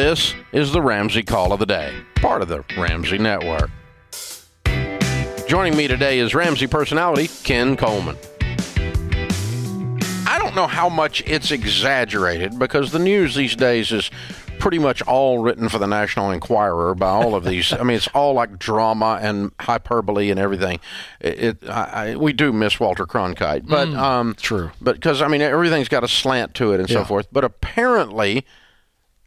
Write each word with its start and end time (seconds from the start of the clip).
This 0.00 0.34
is 0.52 0.72
the 0.72 0.80
Ramsey 0.80 1.22
Call 1.22 1.52
of 1.52 1.58
the 1.58 1.66
Day, 1.66 1.94
part 2.14 2.40
of 2.40 2.48
the 2.48 2.64
Ramsey 2.74 3.18
Network. 3.18 3.70
Joining 5.46 5.76
me 5.76 5.88
today 5.88 6.20
is 6.20 6.34
Ramsey 6.34 6.66
personality 6.66 7.28
Ken 7.44 7.76
Coleman. 7.76 8.16
I 10.26 10.38
don't 10.38 10.56
know 10.56 10.66
how 10.66 10.88
much 10.88 11.22
it's 11.26 11.50
exaggerated 11.50 12.58
because 12.58 12.92
the 12.92 12.98
news 12.98 13.34
these 13.34 13.54
days 13.54 13.92
is 13.92 14.10
pretty 14.58 14.78
much 14.78 15.02
all 15.02 15.40
written 15.40 15.68
for 15.68 15.78
the 15.78 15.86
National 15.86 16.30
Enquirer 16.30 16.94
by 16.94 17.10
all 17.10 17.34
of 17.34 17.44
these. 17.44 17.70
I 17.70 17.82
mean, 17.82 17.98
it's 17.98 18.08
all 18.08 18.32
like 18.32 18.58
drama 18.58 19.18
and 19.20 19.52
hyperbole 19.60 20.30
and 20.30 20.40
everything. 20.40 20.80
It, 21.20 21.38
it 21.44 21.68
I, 21.68 22.12
I, 22.12 22.16
we 22.16 22.32
do 22.32 22.54
miss 22.54 22.80
Walter 22.80 23.04
Cronkite, 23.04 23.68
but 23.68 23.88
um, 23.88 24.34
true. 24.40 24.70
But 24.80 24.94
because 24.94 25.20
I 25.20 25.28
mean, 25.28 25.42
everything's 25.42 25.88
got 25.88 26.04
a 26.04 26.08
slant 26.08 26.54
to 26.54 26.72
it 26.72 26.80
and 26.80 26.88
so 26.88 27.04
forth. 27.04 27.28
But 27.30 27.44
apparently, 27.44 28.46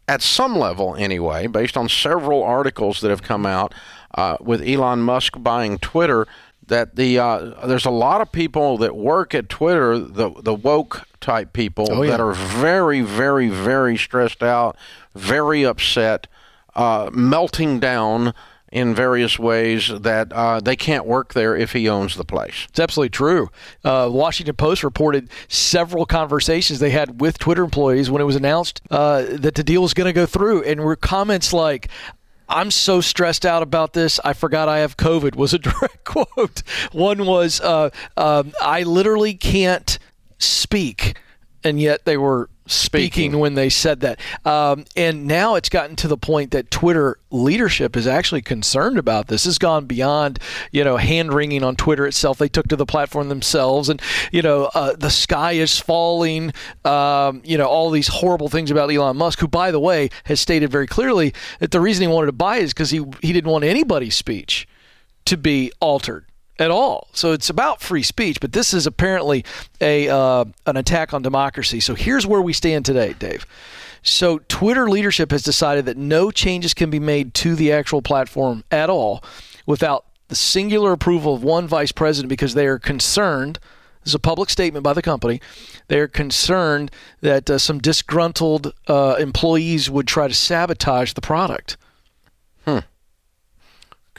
at 0.07 0.21
some 0.21 0.55
level 0.57 0.95
anyway, 0.95 1.48
based 1.48 1.77
on 1.77 1.88
several 1.89 2.44
articles 2.44 3.02
that 3.02 3.09
have 3.09 3.21
come 3.23 3.45
out 3.45 3.73
uh, 4.16 4.38
with 4.41 4.61
Elon 4.61 5.02
Musk 5.02 5.35
buying 5.41 5.77
Twitter, 5.77 6.27
that 6.67 6.95
the 6.95 7.20
uh, 7.20 7.66
there's 7.67 7.85
a 7.85 7.89
lot 7.91 8.21
of 8.21 8.31
people 8.31 8.77
that 8.77 8.95
work 8.95 9.34
at 9.35 9.49
Twitter, 9.49 9.97
the 9.99 10.30
the 10.41 10.53
woke 10.53 11.03
type 11.20 11.53
people 11.53 11.88
Oh, 11.89 12.02
yeah. 12.03 12.11
that 12.11 12.20
are 12.20 12.34
very, 12.34 13.02
very, 13.02 13.49
very 13.49 13.97
stressed 13.97 14.44
out, 14.44 14.77
very 15.16 15.66
upset, 15.66 16.27
uh, 16.75 17.09
melting 17.13 17.80
down 17.80 18.33
in 18.73 18.95
various 18.95 19.38
ways 19.38 19.91
that 20.02 20.34
uh, 20.34 20.59
they 20.59 20.76
can't 20.76 21.05
work 21.05 21.36
there 21.36 21.55
if 21.55 21.73
he 21.73 21.88
owns 21.88 22.16
the 22.16 22.26
place. 22.26 22.66
It's 22.70 22.80
absolutely 22.80 23.12
true. 23.12 23.52
Uh, 23.84 24.09
Washington 24.12 24.55
Post 24.55 24.84
reported 24.84 25.30
several 25.48 26.08
conversations 26.08 26.80
they 26.80 26.90
had 26.90 27.22
with 27.22 27.38
Twitter 27.38 27.64
employees 27.64 28.09
when 28.09 28.20
it 28.20 28.26
was 28.26 28.36
announced 28.36 28.81
uh, 28.90 29.25
that 29.30 29.53
the 29.53 29.64
deal 29.64 29.84
was 29.84 29.94
going 29.94 30.08
to 30.08 30.14
go 30.14 30.25
through, 30.25 30.64
and 30.64 30.81
were 30.81 30.97
comments 30.97 31.53
like. 31.53 31.88
I'm 32.50 32.72
so 32.72 33.00
stressed 33.00 33.45
out 33.45 33.64
about 33.64 33.94
this. 33.94 34.20
I 34.23 34.34
forgot 34.34 34.67
I 34.67 34.80
have 34.80 34.97
COVID. 34.97 35.36
Was 35.36 35.53
a 35.53 35.59
direct 35.59 36.03
quote. 36.03 36.62
One 36.92 37.25
was, 37.25 37.62
uh, 37.62 37.90
um, 38.17 38.52
"I 38.62 38.84
literally 38.84 39.34
can't 39.34 39.97
speak," 40.40 41.17
and 41.64 41.80
yet 41.80 42.03
they 42.03 42.17
were 42.17 42.50
speaking, 42.66 43.11
Speaking. 43.11 43.39
when 43.39 43.56
they 43.56 43.69
said 43.69 44.00
that. 44.02 44.19
Um, 44.45 44.86
and 44.95 45.25
now 45.28 45.56
it's 45.56 45.69
gotten 45.69 45.95
to 45.97 46.08
the 46.08 46.17
point 46.17 46.52
that 46.52 46.72
Twitter 46.72 47.17
leadership 47.30 47.95
is 47.97 48.08
actually 48.08 48.42
concerned 48.42 48.97
about 48.97 49.28
this. 49.28 49.45
It's 49.45 49.58
gone 49.58 49.86
beyond, 49.86 50.39
you 50.72 50.84
know, 50.84 50.97
hand 50.97 51.34
wringing 51.34 51.64
on 51.64 51.75
Twitter 51.75 52.06
itself. 52.06 52.38
They 52.38 52.47
took 52.47 52.67
to 52.69 52.75
the 52.75 52.86
platform 52.86 53.30
themselves, 53.30 53.89
and 53.89 54.02
you 54.31 54.41
know, 54.41 54.69
uh, 54.73 54.95
the 54.95 55.09
sky 55.09 55.53
is 55.53 55.80
falling. 55.80 56.53
Um, 56.86 57.41
you 57.44 57.58
know, 57.58 57.67
all 57.67 57.89
these 57.89 58.08
horrible 58.08 58.50
things 58.50 58.72
about 58.72 58.91
Elon 58.91 59.17
Musk, 59.17 59.39
who, 59.39 59.47
by 59.47 59.72
the 59.72 59.80
way, 59.80 60.09
has 60.25 60.39
stated 60.39 60.69
very 60.69 60.88
clearly 60.88 61.34
that 61.59 61.72
the 61.72 61.81
reason 61.81 62.08
he 62.08 62.14
wanted 62.14 62.28
to 62.28 62.31
buy 62.34 62.58
is 62.58 62.73
because 62.73 62.91
he 62.91 63.03
he 63.22 63.34
didn't 63.34 63.52
want 63.52 63.64
anybody's 63.64 64.16
speech 64.16 64.67
to 65.25 65.38
be 65.38 65.72
altered 65.80 66.25
at 66.59 66.72
all. 66.72 67.08
So 67.14 67.32
it's 67.32 67.50
about 67.50 67.82
free 67.82 68.04
speech, 68.04 68.40
but 68.40 68.54
this 68.54 68.73
is 68.73 68.86
apparently 68.86 69.44
a 69.82 70.09
uh, 70.09 70.46
an 70.66 70.78
attack 70.78 71.14
on 71.14 71.22
democracy. 71.22 71.80
So 71.80 71.96
here's 71.96 72.28
where 72.28 72.42
we 72.42 72.54
stand 72.54 72.86
today, 72.86 73.14
Dave. 73.14 73.46
So 74.04 74.40
Twitter 74.50 74.90
leadership 74.90 75.31
has 75.31 75.44
decided 75.44 75.86
that 75.86 75.98
no 75.98 76.30
changes 76.30 76.74
can 76.74 76.90
be 76.90 77.00
made 77.00 77.34
to 77.36 77.56
the 77.56 77.72
actual 77.72 78.02
platform 78.02 78.64
at 78.70 78.90
all 78.90 79.24
without 79.66 80.06
the 80.28 80.36
singular 80.36 80.92
approval 80.92 81.36
of 81.36 81.44
one 81.44 81.68
vice 81.68 81.92
president 81.92 82.30
because 82.30 82.54
they 82.54 82.68
are 82.68 82.80
concerned. 82.80 83.59
This 84.04 84.12
is 84.12 84.16
a 84.16 84.20
public 84.20 84.50
statement 84.50 84.84
by 84.84 84.92
the 84.92 85.02
company. 85.02 85.40
They 85.88 86.00
are 86.00 86.09
concerned 86.09 86.92
that 87.22 87.50
uh, 87.50 87.58
some 87.58 87.80
disgruntled 87.80 88.74
uh, 88.88 89.16
employees 89.18 89.90
would 89.90 90.08
try 90.08 90.28
to 90.28 90.34
sabotage 90.34 91.14
the 91.14 91.22
product. 91.22 91.78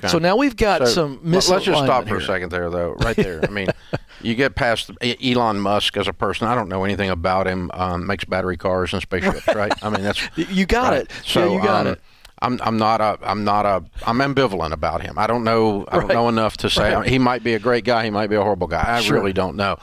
Okay. 0.04 0.12
So 0.12 0.18
now 0.18 0.36
we've 0.36 0.56
got 0.56 0.80
So, 0.80 0.94
some 0.94 1.20
let- 1.22 1.48
Let's 1.48 1.64
just 1.64 1.82
stop 1.84 2.06
for 2.08 2.16
a 2.16 2.22
second 2.22 2.50
there, 2.50 2.70
though. 2.70 2.92
Right 2.94 3.16
there. 3.16 3.40
I 3.44 3.48
mean, 3.50 3.68
you 4.22 4.34
get 4.34 4.54
past 4.54 4.90
Elon 5.02 5.58
Musk 5.60 5.96
as 5.96 6.08
a 6.08 6.12
person. 6.12 6.46
I 6.46 6.54
don't 6.54 6.68
know 6.68 6.84
anything 6.84 7.10
about 7.10 7.46
him. 7.46 7.70
Um, 7.74 8.06
makes 8.06 8.24
battery 8.24 8.56
cars 8.56 8.92
and 8.92 9.00
spaceships, 9.02 9.46
right? 9.54 9.72
I 9.82 9.88
mean, 9.90 10.02
that's 10.02 10.20
You 10.36 10.66
got 10.66 10.92
right. 10.92 11.02
it. 11.02 11.12
So 11.24 11.46
yeah, 11.48 11.54
you 11.54 11.62
got 11.62 11.86
um, 11.86 11.92
it. 11.94 12.00
I'm 12.42 12.60
I'm 12.62 12.76
not 12.76 13.00
a 13.00 13.18
I'm 13.22 13.44
not 13.44 13.64
a 13.64 13.82
I'm 14.06 14.18
ambivalent 14.18 14.72
about 14.72 15.00
him. 15.02 15.18
I 15.18 15.26
don't 15.26 15.44
know 15.44 15.86
I 15.88 15.92
don't 15.98 16.08
Right. 16.08 16.14
know 16.14 16.28
enough 16.28 16.56
to 16.58 16.68
say 16.68 16.92
Right. 16.94 17.08
he 17.08 17.18
might 17.18 17.42
be 17.42 17.54
a 17.54 17.58
great 17.58 17.84
guy. 17.84 18.04
He 18.04 18.10
might 18.10 18.28
be 18.28 18.36
a 18.36 18.42
horrible 18.42 18.66
guy. 18.66 18.84
I 18.86 19.00
Sure. 19.00 19.16
really 19.16 19.32
don't 19.32 19.56
know. 19.56 19.78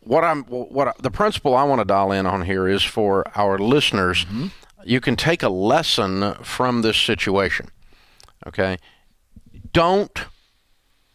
What 0.00 0.22
I'm 0.22 0.44
what 0.44 0.88
I- 0.88 0.92
the 1.02 1.10
principle 1.10 1.56
I 1.56 1.64
want 1.64 1.80
to 1.80 1.84
dial 1.84 2.12
in 2.12 2.26
on 2.26 2.42
here 2.42 2.68
is 2.68 2.82
for 2.84 3.24
our 3.36 3.58
listeners. 3.58 4.24
Mm-hmm. 4.26 4.48
You 4.84 5.00
can 5.00 5.16
take 5.16 5.42
a 5.42 5.48
lesson 5.48 6.34
from 6.42 6.82
this 6.82 6.96
situation. 6.96 7.70
Okay, 8.46 8.78
don't 9.72 10.26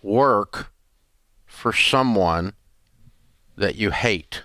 work 0.02 0.72
for 1.46 1.74
someone 1.74 2.54
that 3.58 3.76
you 3.76 3.92
hate. 3.92 4.44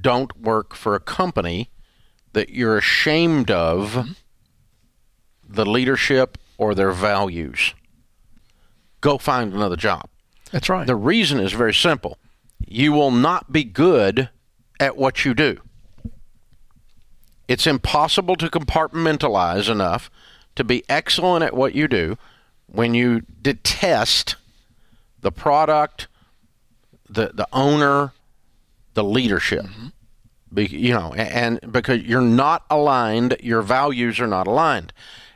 Don't 0.00 0.38
work 0.40 0.74
for 0.74 0.94
a 0.94 1.00
company 1.00 1.70
that 2.32 2.50
you're 2.50 2.76
ashamed 2.76 3.50
of 3.50 3.92
mm-hmm. 3.92 4.12
the 5.48 5.64
leadership 5.64 6.38
or 6.58 6.74
their 6.74 6.92
values. 6.92 7.74
Go 9.00 9.18
find 9.18 9.52
another 9.52 9.76
job. 9.76 10.08
That's 10.50 10.68
right. 10.68 10.86
The 10.86 10.96
reason 10.96 11.40
is 11.40 11.52
very 11.52 11.74
simple. 11.74 12.18
You 12.66 12.92
will 12.92 13.10
not 13.10 13.52
be 13.52 13.64
good 13.64 14.28
at 14.78 14.96
what 14.96 15.24
you 15.24 15.34
do. 15.34 15.58
It's 17.46 17.66
impossible 17.66 18.36
to 18.36 18.48
compartmentalize 18.48 19.68
enough 19.68 20.10
to 20.56 20.64
be 20.64 20.84
excellent 20.88 21.44
at 21.44 21.54
what 21.54 21.74
you 21.74 21.88
do 21.88 22.16
when 22.66 22.94
you 22.94 23.22
detest 23.42 24.36
the 25.20 25.32
product, 25.32 26.06
the 27.08 27.30
the 27.34 27.48
owner, 27.52 28.12
the 28.94 29.04
leadership. 29.04 29.64
Mm-hmm. 29.64 29.86
Be, 30.52 30.66
you 30.66 30.92
know, 30.92 31.12
a- 31.14 31.36
and 31.36 31.60
because 31.70 32.02
you're 32.02 32.20
not 32.20 32.64
aligned, 32.70 33.36
your 33.40 33.62
values 33.62 34.20
are 34.20 34.26
not 34.26 34.46
aligned. 34.46 34.92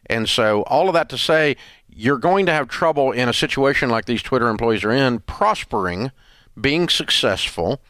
And 0.07 0.29
so 0.29 0.63
all 0.63 0.89
of 0.89 0.95
that 0.95 1.09
to 1.11 1.19
say 1.19 1.57
you're 1.89 2.19
going 2.19 2.47
to 2.47 2.53
have 2.53 2.69
trouble 2.69 3.11
in 3.11 3.29
a 3.29 3.33
situation 3.33 3.91
like 3.91 4.05
these 4.05 4.23
Twitter 4.23 4.49
employees 4.49 4.85
are 4.85 4.93
in 4.93 5.19
prospering, 5.21 6.13
being 6.59 6.89
successful 6.89 7.81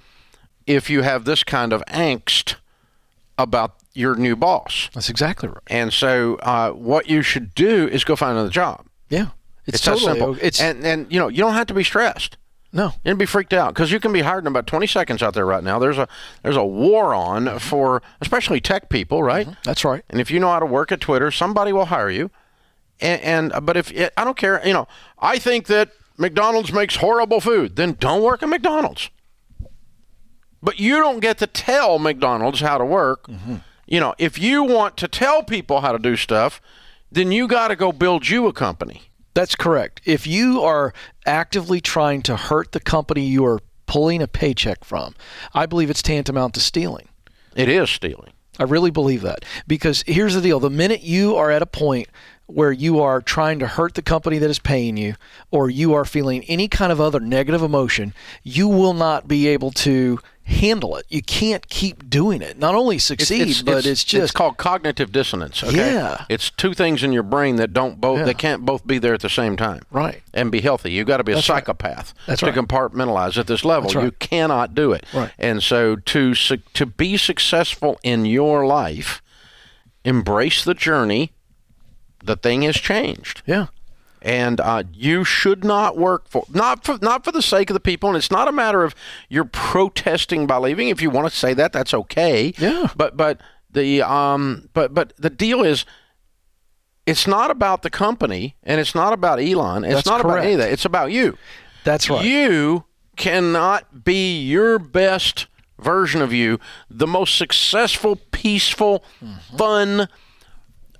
if 0.67 0.89
you 0.89 1.03
have 1.03 1.25
this 1.25 1.45
kind 1.45 1.73
of 1.73 1.83
angst 1.89 2.57
about 3.37 3.78
your 3.95 4.15
new 4.17 4.37
boss. 4.37 4.91
That's 4.95 5.09
exactly 5.09 5.49
right. 5.49 5.59
And 5.67 5.93
so 5.93 6.37
uh, 6.37 6.71
what 6.71 7.09
you 7.09 7.23
should 7.23 7.55
do 7.55 7.89
is 7.89 8.05
go 8.05 8.17
find 8.17 8.33
another 8.33 8.51
job. 8.51 8.87
Yeah. 9.09 9.29
It's, 9.67 9.77
It's, 9.77 9.85
totally 9.85 10.13
simple. 10.13 10.37
It's 10.41 10.61
and 10.61 10.85
and 10.85 11.13
you 11.13 11.19
know, 11.19 11.29
you 11.29 11.39
don't 11.39 11.55
have 11.55 11.67
to 11.67 11.75
be 11.75 11.85
stressed. 11.85 12.37
no. 12.73 12.93
and 13.05 13.19
be 13.19 13.27
freaked 13.27 13.53
out 13.53 13.75
because 13.75 13.91
you 13.93 14.01
can 14.01 14.13
be 14.13 14.21
hired 14.21 14.45
in 14.45 14.49
about 14.49 14.67
20 14.67 14.87
seconds 14.87 15.23
out 15.23 15.35
there 15.35 15.47
right 15.47 15.65
now. 15.65 15.79
There's 15.79 15.99
a 15.99 16.09
there's 16.43 16.57
a 16.57 16.65
war 16.65 17.15
on 17.15 17.59
for 17.59 18.03
especially 18.21 18.61
tech 18.61 18.89
people, 18.89 19.23
right? 19.23 19.47
Mm-hmm. 19.47 19.61
That's 19.65 19.85
right. 19.85 20.05
And 20.09 20.21
if 20.21 20.31
you 20.31 20.41
know 20.41 20.49
how 20.49 20.59
to 20.59 20.67
work 20.67 20.93
at 20.93 21.01
Twitter, 21.01 21.31
somebody 21.31 21.73
will 21.73 21.87
hire 21.87 22.11
you. 22.11 22.31
And, 23.01 23.23
and 23.23 23.53
uh, 23.53 23.61
but 23.61 23.77
if 23.77 23.93
it, 23.93 24.13
I 24.17 24.25
don't 24.25 24.37
care, 24.37 24.61
you 24.67 24.73
know, 24.73 24.89
I 25.19 25.39
think 25.39 25.67
that 25.67 25.91
McDonald's 26.17 26.73
makes 26.73 26.97
horrible 26.97 27.41
food, 27.41 27.77
then 27.77 27.97
don't 27.99 28.23
work 28.23 28.43
at 28.43 28.49
McDonald's. 28.49 29.11
But 30.63 30.81
you 30.81 30.97
don't 30.97 31.21
get 31.21 31.39
to 31.39 31.47
tell 31.47 31.99
McDonald's 31.99 32.61
how 32.61 32.79
to 32.79 32.85
work. 32.85 33.29
Mm-hmm. 33.29 33.57
You 33.89 34.01
know, 34.01 34.15
if 34.19 34.39
you 34.39 34.65
want 34.65 34.99
to 34.99 35.09
tell 35.09 35.43
people 35.43 35.81
how 35.81 35.93
to 35.93 35.99
do 35.99 36.15
stuff, 36.15 36.61
then 37.11 37.33
you 37.33 37.49
got 37.49 37.69
to 37.69 37.77
go 37.77 37.91
build 37.91 38.29
you 38.29 38.47
a 38.47 38.53
company. 38.53 39.05
That's 39.33 39.57
correct. 39.57 40.03
If 40.05 40.27
you 40.27 40.61
are 40.61 40.93
actively 41.25 41.81
trying 41.81 42.21
to 42.23 42.37
hurt 42.37 42.73
the 42.73 42.81
company 42.81 43.25
you 43.25 43.47
are 43.47 43.61
pulling 43.87 44.21
a 44.21 44.29
paycheck 44.29 44.85
from, 44.85 45.15
I 45.55 45.65
believe 45.65 45.89
it's 45.89 46.03
tantamount 46.03 46.53
to 46.55 46.61
stealing. 46.61 47.09
It 47.57 47.71
is 47.71 47.89
stealing. 47.89 48.33
I 48.59 48.65
really 48.65 48.91
believe 48.91 49.23
that. 49.23 49.45
Because 49.67 50.05
here's 50.07 50.35
the 50.35 50.43
deal 50.43 50.61
the 50.61 50.69
minute 50.69 51.03
you 51.03 51.37
are 51.37 51.51
at 51.51 51.63
a 51.63 51.67
point 51.67 52.09
where 52.47 52.73
you 52.73 53.01
are 53.01 53.21
trying 53.23 53.59
to 53.61 53.67
hurt 53.67 53.95
the 53.95 54.03
company 54.03 54.39
that 54.39 54.51
is 54.51 54.59
paying 54.59 54.97
you, 54.97 55.15
or 55.51 55.71
you 55.71 55.95
are 55.95 56.05
feeling 56.05 56.45
any 56.45 56.67
kind 56.67 56.91
of 56.91 57.01
other 57.01 57.21
negative 57.21 57.63
emotion, 57.63 58.13
you 58.43 58.67
will 58.69 58.95
not 58.95 59.29
be 59.29 59.47
able 59.47 59.71
to 59.71 60.19
handle 60.49 60.97
it. 60.97 61.05
You 61.09 61.23
can't 61.23 61.69
keep 61.69 62.09
doing 62.09 62.41
it. 62.43 62.59
Not 62.59 62.75
only 62.75 62.99
succeed, 62.99 63.65
but 63.65 63.85
it's, 63.87 64.03
just 64.03 64.23
it's 64.23 64.33
called 64.33 64.57
cognitive 64.57 65.13
dissonance. 65.13 65.63
Okay? 65.63 65.93
Yeah. 65.95 66.25
it's 66.29 66.51
two 66.51 66.73
things 66.75 67.03
in 67.03 67.13
your 67.13 67.23
brain 67.23 67.57
that 67.57 67.73
don't 67.73 68.01
both 68.01 68.19
Yeah. 68.21 68.25
they 68.25 68.35
can't 68.35 68.65
both 68.65 68.87
be 68.87 68.99
there 68.99 69.15
at 69.15 69.21
the 69.21 69.29
same 69.29 69.57
time. 69.57 69.83
Right. 69.91 70.23
and 70.33 70.51
be 70.51 70.61
healthy. 70.61 70.91
You've 70.93 71.07
got 71.07 71.19
to 71.19 71.25
be 71.25 71.33
a 71.33 71.35
That's 71.37 71.49
right. 71.49 71.57
psychopath 71.59 72.15
That's 72.27 72.41
to 72.41 72.47
right. 72.47 72.55
compartmentalize 72.55 73.37
at 73.39 73.47
this 73.47 73.65
level. 73.65 73.91
Right. 73.91 74.05
You 74.05 74.11
cannot 74.13 74.75
do 74.75 74.93
it. 74.93 75.05
Right. 75.15 75.31
And 75.39 75.63
so 75.63 75.97
to 75.97 76.35
to 76.35 76.87
be 76.87 77.17
successful 77.17 77.99
in 78.03 78.25
your 78.25 78.67
life, 78.67 79.23
embrace 80.05 80.65
the 80.65 80.75
journey. 80.75 81.33
The 82.25 82.37
thing 82.37 82.63
has 82.63 82.77
changed 82.77 83.43
yeah. 83.47 83.67
And 84.23 84.61
uh, 84.61 84.83
you 84.93 85.25
should 85.25 85.65
not 85.65 85.97
work 85.97 86.29
for 86.29 86.45
not 86.53 86.85
for 86.85 86.99
not 87.03 87.25
for 87.25 87.33
the 87.33 87.43
sake 87.43 87.71
of 87.71 87.75
the 87.75 87.81
people. 87.81 88.09
And 88.09 88.17
it's 88.17 88.31
not 88.31 88.49
a 88.49 88.53
matter 88.53 88.83
of 88.85 88.95
you're 89.29 89.45
protesting 89.45 90.47
by 90.47 90.59
leaving. 90.59 90.89
If 90.89 91.01
you 91.03 91.11
want 91.11 91.31
to 91.31 91.37
say 91.37 91.55
that, 91.55 91.73
that's 91.73 91.95
okay. 91.95 92.53
Yeah. 92.59 92.89
But 92.97 93.17
but 93.17 93.41
the 93.71 94.03
um, 94.03 94.69
but 94.73 94.95
but 94.95 95.13
the 95.19 95.31
deal 95.31 95.63
is, 95.63 95.85
it's 97.07 97.27
not 97.27 97.51
about 97.51 97.83
the 97.83 97.91
company 97.91 98.57
and 98.63 98.81
it's 98.81 98.95
not 98.95 99.13
about 99.13 99.41
Elon. 99.41 99.85
It's 99.85 99.95
That's 99.95 100.07
not 100.07 100.21
about 100.21 100.41
any 100.43 100.53
of 100.53 100.59
that. 100.59 100.73
It's 100.73 100.85
about 100.85 101.11
you. 101.13 101.39
That's 101.85 102.11
right. 102.11 102.25
You 102.25 102.85
cannot 103.17 104.05
be 104.05 104.41
your 104.41 104.79
best 104.79 105.47
version 105.79 106.21
of 106.23 106.33
you, 106.33 106.59
the 106.91 107.07
most 107.07 107.37
successful, 107.37 108.17
peaceful, 108.33 109.05
Mm-hmm. 109.23 109.57
fun 109.57 110.09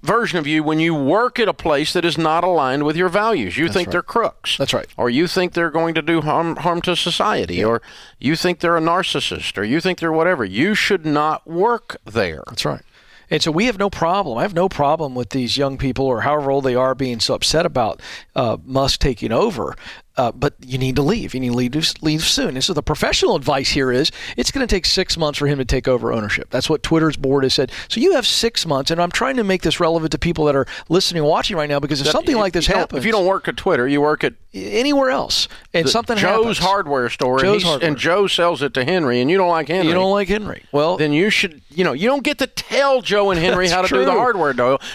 version 0.03 0.39
of 0.39 0.47
you 0.47 0.63
when 0.63 0.79
you 0.79 0.95
work 0.95 1.39
at 1.39 1.49
a 1.49 1.55
place 1.55 1.93
that 1.93 2.05
is 2.05 2.17
not 2.17 2.45
aligned 2.45 2.85
with 2.85 2.97
your 2.97 3.09
values. 3.09 3.57
You 3.57 3.69
think 3.69 3.91
they're 3.91 4.03
crooks. 4.03 4.57
That's 4.57 4.75
right. 4.75 4.87
Or 4.97 5.11
you 5.11 5.27
think 5.27 5.53
they're 5.53 5.71
going 5.71 5.95
to 5.95 6.03
do 6.03 6.21
harm 6.21 6.57
harm 6.57 6.83
to 6.83 6.97
society 6.97 7.65
or 7.65 7.83
you 8.19 8.37
think 8.37 8.61
they're 8.61 8.77
a 8.77 8.81
narcissist 8.81 9.59
or 9.59 9.65
you 9.65 9.81
think 9.81 9.99
they're 9.99 10.13
whatever. 10.13 10.45
You 10.45 10.75
should 10.75 11.05
not 11.05 11.47
work 11.47 11.97
there. 12.05 12.45
That's 12.49 12.65
right. 12.65 12.83
And 13.31 13.43
so 13.43 13.51
we 13.51 13.67
have 13.67 13.79
no 13.79 13.91
problem. 13.91 14.39
I 14.39 14.43
have 14.43 14.55
no 14.55 14.69
problem 14.69 15.15
with 15.15 15.31
these 15.31 15.59
young 15.59 15.77
people 15.77 16.07
or 16.07 16.23
however 16.23 16.51
old 16.51 16.65
they 16.65 16.75
are 16.75 16.95
being 16.95 17.21
so 17.21 17.35
upset 17.35 17.67
about 17.67 18.01
uh, 18.35 18.57
Musk 18.65 19.01
taking 19.01 19.33
over. 19.33 19.77
Uh, 20.19 20.33
but 20.33 20.55
you 20.61 20.77
need 20.79 20.97
to 20.97 21.03
leave. 21.03 21.33
You 21.33 21.41
need 21.41 21.51
to 21.51 21.55
leave, 21.55 21.95
leave 22.03 22.25
soon. 22.25 22.57
And 22.57 22.65
so 22.65 22.75
the 22.75 22.83
professional 22.83 23.37
advice 23.37 23.71
here 23.71 23.93
is 23.93 24.11
it's 24.37 24.51
going 24.51 24.67
to 24.67 24.75
take 24.75 24.85
six 24.85 25.17
months 25.17 25.39
for 25.39 25.47
him 25.47 25.59
to 25.59 25.65
take 25.65 25.87
over 25.87 26.13
ownership. 26.13 26.51
That's 26.51 26.69
what 26.69 26.83
Twitter's 26.83 27.17
board 27.17 27.45
has 27.45 27.55
said. 27.55 27.71
So 27.89 28.01
you 28.01 28.15
have 28.15 28.27
six 28.27 28.67
months, 28.67 28.91
and 28.91 29.01
I'm 29.01 29.13
trying 29.13 29.37
to 29.37 29.45
make 29.45 29.63
this 29.63 29.79
relevant 29.79 30.11
to 30.13 30.19
people 30.19 30.45
that 30.47 30.57
are 30.57 30.67
listening 30.89 31.21
and 31.23 31.29
watching 31.31 31.57
right 31.57 31.69
now 31.69 31.79
because 31.79 32.01
if 32.01 32.09
something 32.09 32.37
like 32.37 32.53
this 32.53 32.67
happens 32.67 32.99
if 32.99 33.05
you 33.07 33.13
don't 33.13 33.27
work 33.27 33.47
at 33.49 33.57
Twitter, 33.57 33.87
you 33.87 34.01
work 34.01 34.25
at 34.25 34.35
anywhere 34.55 35.11
else, 35.11 35.47
and 35.73 35.89
something 35.89 36.17
happens. 36.17 36.37
Joe's 36.47 36.59
happens, 36.59 36.59
hardware 36.59 37.09
store 37.11 37.35
and, 37.35 37.43
Joe's 37.43 37.63
he's- 37.63 37.69
Hardware. 37.69 37.89
and 37.89 37.97
Joe 37.99 38.27
sells 38.27 38.63
it 38.63 38.75
to 38.75 38.85
Henry 38.85 39.21
and 39.21 39.31
you 39.31 39.37
don't 39.37 39.51
like 39.51 39.69
Henry. 39.69 39.87
you 39.87 39.95
don't 39.95 40.11
like 40.11 40.29
Henry. 40.29 40.65
Well, 40.73 40.97
then 40.97 41.13
you 41.13 41.31
should, 41.31 41.61
you 41.71 41.85
know, 41.85 41.93
you 41.93 42.09
don't 42.09 42.25
get 42.25 42.39
to 42.39 42.47
tell 42.47 43.03
Joe 43.03 43.31
and 43.31 43.39
Henry 43.39 43.69
how 43.69 43.83
to 43.83 43.89
do 43.89 44.05
the 44.05 44.11
hardware 44.13 44.55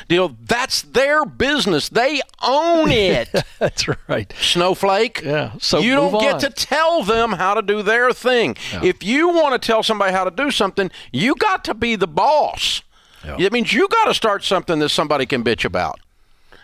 deal. 0.09 0.35
That's 0.43 0.81
their 0.81 1.23
business. 1.25 1.87
They 1.89 2.21
own 2.41 2.91
it. 2.91 3.29
that's 3.59 3.87
right. 4.09 4.33
Snowflake. 4.41 5.12
Yeah, 5.23 5.51
so 5.59 5.79
you 5.79 5.95
don't 5.95 6.13
move 6.13 6.21
get 6.21 6.39
to 6.39 6.49
tell 6.49 7.03
them 7.03 7.33
how 7.33 7.53
to 7.53 7.61
do 7.61 7.81
their 7.83 8.11
thing. 8.13 8.55
If 8.81 9.03
you 9.03 9.27
want 9.29 9.59
to 9.61 9.65
tell 9.65 9.83
somebody 9.83 10.13
how 10.13 10.23
to 10.23 10.31
do 10.31 10.49
something, 10.51 10.89
you 11.11 11.35
got 11.35 11.63
to 11.65 11.73
be 11.73 11.95
the 11.95 12.07
boss. 12.07 12.81
It 13.25 13.53
means 13.53 13.71
you 13.73 13.87
got 13.87 14.05
to 14.05 14.13
start 14.13 14.43
something 14.43 14.79
that 14.79 14.89
somebody 14.89 15.25
can 15.25 15.43
bitch 15.43 15.63
about. 15.65 15.99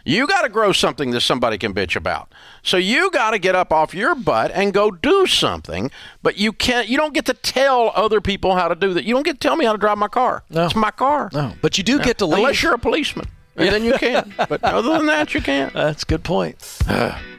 You 0.05 0.27
got 0.27 0.41
to 0.41 0.49
grow 0.49 0.71
something 0.71 1.11
that 1.11 1.21
somebody 1.21 1.57
can 1.57 1.73
bitch 1.73 1.95
about. 1.95 2.31
So 2.63 2.77
you 2.77 3.11
got 3.11 3.31
to 3.31 3.39
get 3.39 3.53
up 3.53 3.71
off 3.71 3.93
your 3.93 4.15
butt 4.15 4.49
and 4.53 4.73
go 4.73 4.89
do 4.91 5.27
something. 5.27 5.91
But 6.23 6.37
you 6.37 6.51
can't. 6.51 6.87
You 6.87 6.97
don't 6.97 7.13
get 7.13 7.25
to 7.25 7.33
tell 7.33 7.91
other 7.95 8.19
people 8.21 8.55
how 8.55 8.67
to 8.69 8.75
do 8.75 8.93
that. 8.93 9.03
You 9.03 9.13
don't 9.13 9.23
get 9.23 9.33
to 9.39 9.47
tell 9.47 9.55
me 9.55 9.65
how 9.65 9.73
to 9.73 9.77
drive 9.77 9.97
my 9.97 10.07
car. 10.07 10.43
No. 10.49 10.65
It's 10.65 10.75
my 10.75 10.91
car. 10.91 11.29
No, 11.33 11.53
but 11.61 11.77
you 11.77 11.83
do 11.83 11.99
get 11.99 12.17
to 12.19 12.25
leave. 12.25 12.39
Unless 12.39 12.63
you're 12.63 12.73
a 12.73 12.79
policeman, 12.79 13.27
and 13.55 13.69
then 13.69 13.83
you 13.83 13.93
can. 13.99 14.33
But 14.37 14.63
other 14.63 14.97
than 14.97 15.05
that, 15.07 15.33
you 15.33 15.41
can't. 15.41 15.73
That's 15.73 16.03
a 16.03 16.05
good 16.05 16.23
point. 16.23 16.57